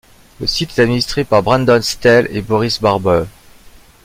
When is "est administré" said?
0.75-1.23